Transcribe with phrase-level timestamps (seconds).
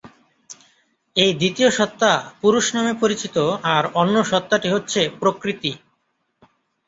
[1.15, 2.11] এই দ্বিতীয় সত্তা
[2.41, 3.37] পুরুষ নামে পরচিত,
[3.73, 5.71] আর অন্য সত্তাটি হচ্ছে প্রকৃতি।